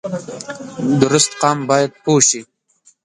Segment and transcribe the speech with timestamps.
[1.01, 2.41] درست قام باید پوه شي